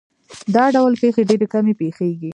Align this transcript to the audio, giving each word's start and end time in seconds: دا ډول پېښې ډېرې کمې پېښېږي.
دا 0.55 0.65
ډول 0.75 0.93
پېښې 1.01 1.21
ډېرې 1.29 1.47
کمې 1.53 1.73
پېښېږي. 1.81 2.29